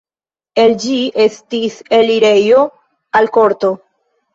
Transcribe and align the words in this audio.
El 0.63 0.73
ĝi 0.85 0.95
estis 1.27 1.77
elirejo 2.01 2.67
al 3.23 3.35
korto. 3.41 3.77